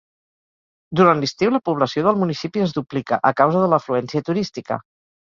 Durant 0.99 1.19
l'estiu 1.23 1.51
la 1.55 1.59
població 1.69 2.05
del 2.07 2.17
municipi 2.21 2.63
es 2.67 2.73
duplica, 2.77 3.19
a 3.31 3.33
causa 3.41 3.61
de 3.65 3.69
l'afluència 3.75 4.23
turística. 4.31 4.79